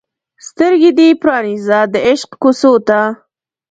[0.47, 2.99] سترګې دې پرانیزه د عشق کوڅو ته